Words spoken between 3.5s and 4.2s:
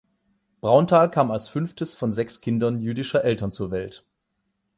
zur Welt.